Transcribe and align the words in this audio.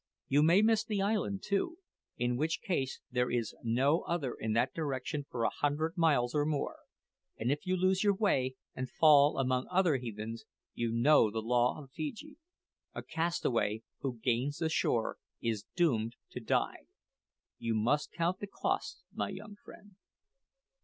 You 0.27 0.41
may 0.41 0.63
miss 0.63 0.83
the 0.83 0.99
island, 0.99 1.43
too, 1.43 1.77
in 2.17 2.35
which 2.35 2.59
case 2.61 2.99
there 3.11 3.29
is 3.29 3.53
no 3.61 4.01
other 4.07 4.33
in 4.33 4.53
that 4.53 4.73
direction 4.73 5.27
for 5.29 5.43
a 5.43 5.51
hundred 5.51 5.95
miles 5.95 6.33
or 6.33 6.43
more; 6.43 6.77
and 7.37 7.51
if 7.51 7.67
you 7.67 7.77
lose 7.77 8.03
your 8.03 8.15
way 8.15 8.55
and 8.73 8.89
fall 8.89 9.37
among 9.37 9.67
other 9.69 9.97
heathens, 9.97 10.45
you 10.73 10.91
know 10.91 11.29
the 11.29 11.37
law 11.43 11.83
of 11.83 11.91
Feejee 11.91 12.37
a 12.95 13.03
castaway 13.03 13.83
who 13.99 14.17
gains 14.17 14.57
the 14.57 14.69
shore 14.69 15.19
is 15.39 15.67
doomed 15.75 16.15
to 16.31 16.39
die. 16.39 16.87
You 17.59 17.75
must 17.75 18.11
count 18.11 18.39
the 18.39 18.47
cost, 18.47 19.03
my 19.13 19.29
young 19.29 19.55
friend." 19.55 19.97